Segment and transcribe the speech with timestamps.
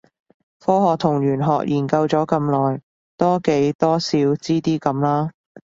[0.57, 2.81] 科學同玄學研究咗咁耐，
[3.15, 5.29] 多幾多少知啲咁啦